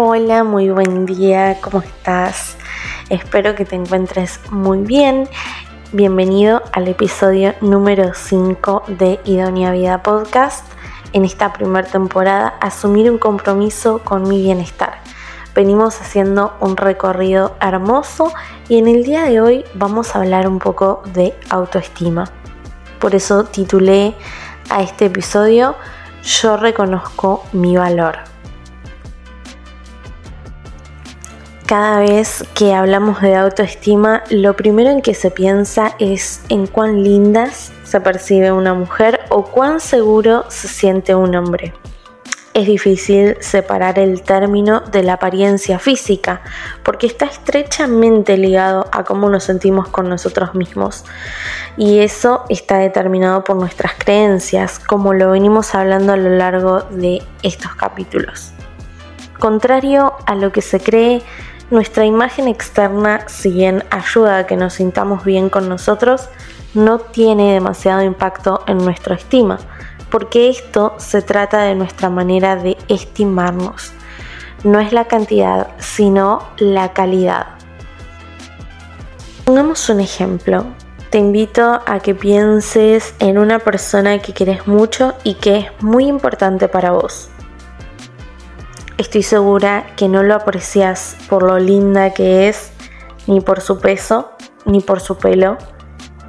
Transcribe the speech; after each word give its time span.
Hola, 0.00 0.44
muy 0.44 0.70
buen 0.70 1.06
día, 1.06 1.60
¿cómo 1.60 1.82
estás? 1.82 2.56
Espero 3.08 3.56
que 3.56 3.64
te 3.64 3.74
encuentres 3.74 4.38
muy 4.48 4.82
bien. 4.82 5.28
Bienvenido 5.90 6.62
al 6.70 6.86
episodio 6.86 7.56
número 7.60 8.14
5 8.14 8.84
de 8.86 9.18
Idónea 9.24 9.72
Vida 9.72 10.04
Podcast. 10.04 10.64
En 11.12 11.24
esta 11.24 11.52
primera 11.52 11.84
temporada, 11.84 12.54
asumir 12.60 13.10
un 13.10 13.18
compromiso 13.18 13.98
con 14.04 14.22
mi 14.28 14.40
bienestar. 14.40 15.00
Venimos 15.52 16.00
haciendo 16.00 16.56
un 16.60 16.76
recorrido 16.76 17.56
hermoso 17.60 18.32
y 18.68 18.78
en 18.78 18.86
el 18.86 19.02
día 19.02 19.24
de 19.24 19.40
hoy 19.40 19.64
vamos 19.74 20.14
a 20.14 20.20
hablar 20.20 20.46
un 20.46 20.60
poco 20.60 21.02
de 21.12 21.34
autoestima. 21.50 22.30
Por 23.00 23.16
eso 23.16 23.46
titulé 23.46 24.14
a 24.70 24.80
este 24.80 25.06
episodio 25.06 25.74
Yo 26.22 26.56
reconozco 26.56 27.42
mi 27.52 27.76
valor. 27.76 28.37
Cada 31.68 32.00
vez 32.00 32.46
que 32.54 32.72
hablamos 32.72 33.20
de 33.20 33.36
autoestima, 33.36 34.22
lo 34.30 34.56
primero 34.56 34.88
en 34.88 35.02
que 35.02 35.12
se 35.12 35.30
piensa 35.30 35.94
es 35.98 36.40
en 36.48 36.66
cuán 36.66 37.04
lindas 37.04 37.72
se 37.84 38.00
percibe 38.00 38.50
una 38.50 38.72
mujer 38.72 39.20
o 39.28 39.44
cuán 39.44 39.78
seguro 39.78 40.46
se 40.48 40.66
siente 40.66 41.14
un 41.14 41.36
hombre. 41.36 41.74
Es 42.54 42.66
difícil 42.66 43.36
separar 43.40 43.98
el 43.98 44.22
término 44.22 44.80
de 44.80 45.02
la 45.02 45.12
apariencia 45.12 45.78
física, 45.78 46.40
porque 46.82 47.06
está 47.06 47.26
estrechamente 47.26 48.38
ligado 48.38 48.86
a 48.90 49.04
cómo 49.04 49.28
nos 49.28 49.44
sentimos 49.44 49.88
con 49.88 50.08
nosotros 50.08 50.54
mismos. 50.54 51.04
Y 51.76 51.98
eso 51.98 52.44
está 52.48 52.78
determinado 52.78 53.44
por 53.44 53.56
nuestras 53.56 53.92
creencias, 53.98 54.78
como 54.78 55.12
lo 55.12 55.32
venimos 55.32 55.74
hablando 55.74 56.14
a 56.14 56.16
lo 56.16 56.30
largo 56.30 56.80
de 56.92 57.22
estos 57.42 57.74
capítulos. 57.74 58.52
Contrario 59.38 60.14
a 60.24 60.34
lo 60.34 60.50
que 60.50 60.62
se 60.62 60.80
cree, 60.80 61.22
nuestra 61.70 62.04
imagen 62.04 62.48
externa, 62.48 63.28
si 63.28 63.50
bien 63.50 63.84
ayuda 63.90 64.38
a 64.38 64.46
que 64.46 64.56
nos 64.56 64.74
sintamos 64.74 65.24
bien 65.24 65.50
con 65.50 65.68
nosotros, 65.68 66.28
no 66.74 66.98
tiene 66.98 67.52
demasiado 67.52 68.02
impacto 68.02 68.62
en 68.66 68.78
nuestra 68.78 69.14
estima, 69.14 69.58
porque 70.10 70.48
esto 70.48 70.94
se 70.98 71.22
trata 71.22 71.62
de 71.62 71.74
nuestra 71.74 72.10
manera 72.10 72.56
de 72.56 72.76
estimarnos. 72.88 73.92
No 74.64 74.80
es 74.80 74.92
la 74.92 75.04
cantidad, 75.04 75.68
sino 75.78 76.42
la 76.58 76.92
calidad. 76.92 77.46
Pongamos 79.44 79.88
un 79.88 80.00
ejemplo. 80.00 80.66
Te 81.10 81.18
invito 81.18 81.80
a 81.86 82.00
que 82.00 82.14
pienses 82.14 83.14
en 83.18 83.38
una 83.38 83.60
persona 83.60 84.18
que 84.18 84.34
quieres 84.34 84.66
mucho 84.66 85.14
y 85.24 85.34
que 85.34 85.58
es 85.58 85.82
muy 85.82 86.06
importante 86.06 86.68
para 86.68 86.90
vos. 86.90 87.30
Estoy 88.98 89.22
segura 89.22 89.86
que 89.94 90.08
no 90.08 90.24
lo 90.24 90.34
aprecias 90.34 91.16
por 91.28 91.44
lo 91.44 91.60
linda 91.60 92.12
que 92.12 92.48
es, 92.48 92.72
ni 93.28 93.40
por 93.40 93.60
su 93.60 93.78
peso, 93.78 94.32
ni 94.64 94.80
por 94.80 94.98
su 94.98 95.16
pelo, 95.18 95.56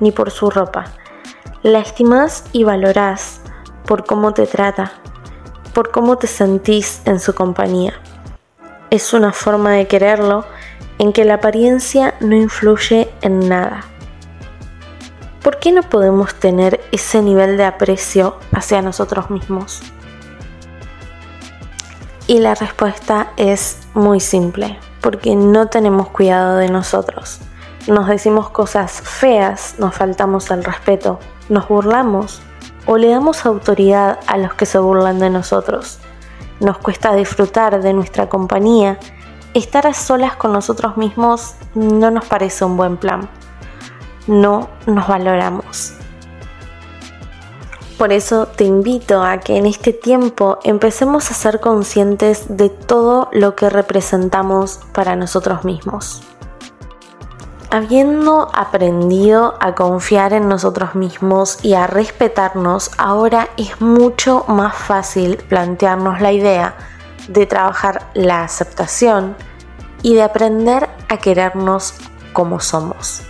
ni 0.00 0.12
por 0.12 0.30
su 0.30 0.48
ropa. 0.48 0.86
La 1.62 1.80
estimas 1.80 2.44
y 2.52 2.64
valorás 2.64 3.42
por 3.84 4.06
cómo 4.06 4.32
te 4.32 4.46
trata, 4.46 4.92
por 5.74 5.90
cómo 5.90 6.16
te 6.16 6.26
sentís 6.26 7.02
en 7.04 7.20
su 7.20 7.34
compañía. 7.34 8.00
Es 8.88 9.12
una 9.12 9.34
forma 9.34 9.72
de 9.72 9.86
quererlo 9.86 10.46
en 10.98 11.12
que 11.12 11.26
la 11.26 11.34
apariencia 11.34 12.14
no 12.20 12.34
influye 12.34 13.10
en 13.20 13.46
nada. 13.46 13.84
¿Por 15.42 15.58
qué 15.58 15.70
no 15.70 15.82
podemos 15.82 16.34
tener 16.36 16.80
ese 16.92 17.20
nivel 17.20 17.58
de 17.58 17.64
aprecio 17.64 18.38
hacia 18.52 18.80
nosotros 18.80 19.28
mismos? 19.28 19.82
Y 22.26 22.38
la 22.38 22.54
respuesta 22.54 23.32
es 23.36 23.80
muy 23.92 24.18
simple, 24.18 24.78
porque 25.02 25.36
no 25.36 25.66
tenemos 25.66 26.08
cuidado 26.08 26.56
de 26.56 26.70
nosotros. 26.70 27.40
Nos 27.86 28.08
decimos 28.08 28.48
cosas 28.48 29.02
feas, 29.02 29.74
nos 29.78 29.94
faltamos 29.94 30.50
al 30.50 30.64
respeto, 30.64 31.18
nos 31.50 31.68
burlamos 31.68 32.40
o 32.86 32.96
le 32.96 33.08
damos 33.08 33.44
autoridad 33.44 34.20
a 34.26 34.38
los 34.38 34.54
que 34.54 34.64
se 34.64 34.78
burlan 34.78 35.18
de 35.18 35.28
nosotros. 35.28 35.98
Nos 36.60 36.78
cuesta 36.78 37.14
disfrutar 37.14 37.82
de 37.82 37.92
nuestra 37.92 38.30
compañía. 38.30 38.98
Estar 39.52 39.86
a 39.86 39.92
solas 39.92 40.34
con 40.36 40.54
nosotros 40.54 40.96
mismos 40.96 41.56
no 41.74 42.10
nos 42.10 42.24
parece 42.24 42.64
un 42.64 42.78
buen 42.78 42.96
plan. 42.96 43.28
No 44.26 44.70
nos 44.86 45.06
valoramos. 45.06 45.92
Por 47.98 48.12
eso 48.12 48.46
te 48.46 48.64
invito 48.64 49.22
a 49.22 49.38
que 49.38 49.56
en 49.56 49.66
este 49.66 49.92
tiempo 49.92 50.58
empecemos 50.64 51.30
a 51.30 51.34
ser 51.34 51.60
conscientes 51.60 52.56
de 52.56 52.68
todo 52.68 53.28
lo 53.32 53.54
que 53.54 53.70
representamos 53.70 54.80
para 54.92 55.14
nosotros 55.14 55.64
mismos. 55.64 56.22
Habiendo 57.70 58.50
aprendido 58.52 59.54
a 59.60 59.74
confiar 59.74 60.32
en 60.32 60.48
nosotros 60.48 60.94
mismos 60.94 61.58
y 61.62 61.74
a 61.74 61.86
respetarnos, 61.86 62.90
ahora 62.98 63.48
es 63.56 63.80
mucho 63.80 64.44
más 64.48 64.74
fácil 64.74 65.36
plantearnos 65.48 66.20
la 66.20 66.32
idea 66.32 66.76
de 67.28 67.46
trabajar 67.46 68.10
la 68.14 68.42
aceptación 68.42 69.36
y 70.02 70.14
de 70.14 70.22
aprender 70.22 70.88
a 71.08 71.16
querernos 71.16 71.94
como 72.32 72.60
somos. 72.60 73.22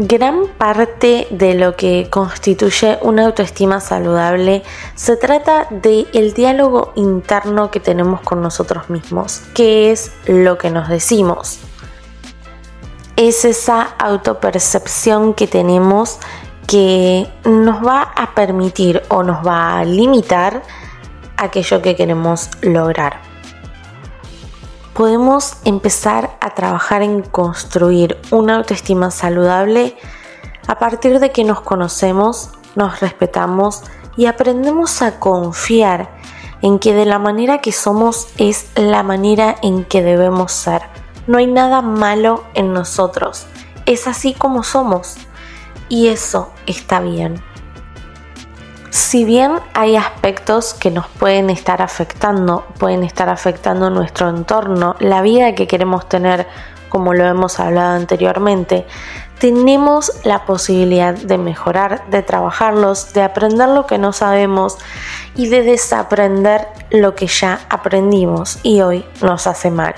Gran 0.00 0.46
parte 0.46 1.26
de 1.30 1.54
lo 1.54 1.74
que 1.74 2.06
constituye 2.08 2.98
una 3.02 3.26
autoestima 3.26 3.80
saludable 3.80 4.62
se 4.94 5.16
trata 5.16 5.66
del 5.70 6.06
el 6.14 6.34
diálogo 6.34 6.92
interno 6.94 7.72
que 7.72 7.80
tenemos 7.80 8.20
con 8.20 8.40
nosotros 8.40 8.90
mismos, 8.90 9.42
que 9.54 9.90
es 9.90 10.12
lo 10.26 10.56
que 10.56 10.70
nos 10.70 10.88
decimos. 10.88 11.58
Es 13.16 13.44
esa 13.44 13.82
autopercepción 13.98 15.34
que 15.34 15.48
tenemos 15.48 16.20
que 16.68 17.26
nos 17.44 17.84
va 17.84 18.02
a 18.02 18.36
permitir 18.36 19.02
o 19.08 19.24
nos 19.24 19.44
va 19.44 19.80
a 19.80 19.84
limitar 19.84 20.62
aquello 21.36 21.82
que 21.82 21.96
queremos 21.96 22.50
lograr 22.62 23.27
podemos 24.98 25.58
empezar 25.64 26.36
a 26.40 26.56
trabajar 26.56 27.02
en 27.02 27.22
construir 27.22 28.18
una 28.32 28.56
autoestima 28.56 29.12
saludable 29.12 29.96
a 30.66 30.80
partir 30.80 31.20
de 31.20 31.30
que 31.30 31.44
nos 31.44 31.60
conocemos, 31.60 32.50
nos 32.74 32.98
respetamos 32.98 33.84
y 34.16 34.26
aprendemos 34.26 35.00
a 35.02 35.20
confiar 35.20 36.10
en 36.62 36.80
que 36.80 36.94
de 36.94 37.04
la 37.04 37.20
manera 37.20 37.58
que 37.58 37.70
somos 37.70 38.26
es 38.38 38.70
la 38.74 39.04
manera 39.04 39.54
en 39.62 39.84
que 39.84 40.02
debemos 40.02 40.50
ser. 40.50 40.82
No 41.28 41.38
hay 41.38 41.46
nada 41.46 41.80
malo 41.80 42.42
en 42.54 42.72
nosotros, 42.72 43.46
es 43.86 44.08
así 44.08 44.34
como 44.34 44.64
somos. 44.64 45.14
Y 45.88 46.08
eso 46.08 46.50
está 46.66 46.98
bien 46.98 47.40
si 48.98 49.24
bien 49.24 49.60
hay 49.74 49.96
aspectos 49.96 50.74
que 50.74 50.90
nos 50.90 51.06
pueden 51.06 51.50
estar 51.50 51.80
afectando, 51.82 52.66
pueden 52.78 53.04
estar 53.04 53.28
afectando 53.28 53.90
nuestro 53.90 54.28
entorno, 54.28 54.96
la 54.98 55.22
vida 55.22 55.54
que 55.54 55.68
queremos 55.68 56.08
tener, 56.08 56.48
como 56.88 57.14
lo 57.14 57.24
hemos 57.24 57.60
hablado 57.60 57.94
anteriormente, 57.94 58.86
tenemos 59.38 60.12
la 60.24 60.44
posibilidad 60.44 61.14
de 61.14 61.38
mejorar, 61.38 62.10
de 62.10 62.22
trabajarlos, 62.22 63.12
de 63.12 63.22
aprender 63.22 63.68
lo 63.68 63.86
que 63.86 63.98
no 63.98 64.12
sabemos 64.12 64.78
y 65.36 65.48
de 65.48 65.62
desaprender 65.62 66.66
lo 66.90 67.14
que 67.14 67.28
ya 67.28 67.60
aprendimos 67.70 68.58
y 68.64 68.80
hoy 68.80 69.04
nos 69.22 69.46
hace 69.46 69.70
mal. 69.70 69.94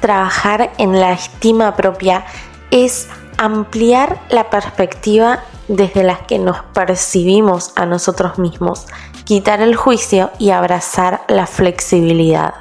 Trabajar 0.00 0.70
en 0.78 0.98
la 0.98 1.12
estima 1.12 1.76
propia 1.76 2.24
es 2.70 3.08
ampliar 3.36 4.18
la 4.30 4.48
perspectiva 4.48 5.40
desde 5.68 6.02
las 6.02 6.20
que 6.20 6.38
nos 6.38 6.60
percibimos 6.72 7.72
a 7.76 7.86
nosotros 7.86 8.38
mismos, 8.38 8.86
quitar 9.24 9.60
el 9.60 9.76
juicio 9.76 10.30
y 10.38 10.50
abrazar 10.50 11.22
la 11.28 11.46
flexibilidad. 11.46 12.54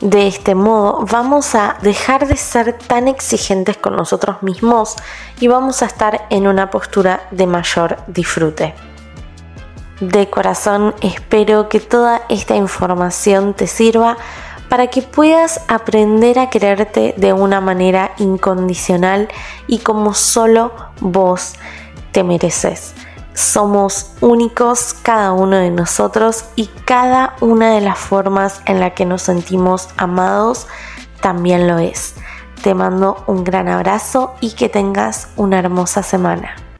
De 0.00 0.26
este 0.26 0.56
modo 0.56 1.06
vamos 1.08 1.54
a 1.54 1.76
dejar 1.80 2.26
de 2.26 2.36
ser 2.36 2.76
tan 2.76 3.06
exigentes 3.06 3.76
con 3.76 3.94
nosotros 3.94 4.42
mismos 4.42 4.96
y 5.38 5.46
vamos 5.46 5.80
a 5.82 5.86
estar 5.86 6.26
en 6.28 6.48
una 6.48 6.70
postura 6.70 7.28
de 7.30 7.46
mayor 7.46 7.98
disfrute. 8.08 8.74
De 10.00 10.28
corazón 10.28 10.92
espero 11.02 11.68
que 11.68 11.78
toda 11.78 12.22
esta 12.28 12.56
información 12.56 13.54
te 13.54 13.68
sirva 13.68 14.16
para 14.72 14.86
que 14.86 15.02
puedas 15.02 15.60
aprender 15.68 16.38
a 16.38 16.48
quererte 16.48 17.12
de 17.18 17.34
una 17.34 17.60
manera 17.60 18.12
incondicional 18.16 19.28
y 19.66 19.80
como 19.80 20.14
solo 20.14 20.72
vos 20.98 21.56
te 22.10 22.24
mereces. 22.24 22.94
Somos 23.34 24.12
únicos 24.22 24.94
cada 25.02 25.32
uno 25.32 25.58
de 25.58 25.70
nosotros 25.70 26.46
y 26.56 26.68
cada 26.86 27.36
una 27.42 27.74
de 27.74 27.82
las 27.82 27.98
formas 27.98 28.62
en 28.64 28.80
la 28.80 28.94
que 28.94 29.04
nos 29.04 29.20
sentimos 29.20 29.90
amados 29.98 30.66
también 31.20 31.68
lo 31.68 31.78
es. 31.78 32.14
Te 32.62 32.72
mando 32.72 33.22
un 33.26 33.44
gran 33.44 33.68
abrazo 33.68 34.36
y 34.40 34.52
que 34.52 34.70
tengas 34.70 35.28
una 35.36 35.58
hermosa 35.58 36.02
semana. 36.02 36.71